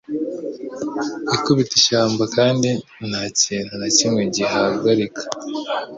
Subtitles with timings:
[1.35, 2.69] ikubita ishyamba kandi
[3.09, 5.21] nta kintu na kimwe gihagarika